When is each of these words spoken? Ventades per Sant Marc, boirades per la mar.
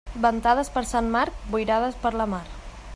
Ventades 0.21 0.71
per 0.77 0.83
Sant 0.93 1.11
Marc, 1.17 1.45
boirades 1.53 2.03
per 2.07 2.15
la 2.23 2.29
mar. 2.35 2.43